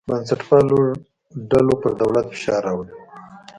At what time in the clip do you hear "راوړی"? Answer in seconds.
2.67-2.93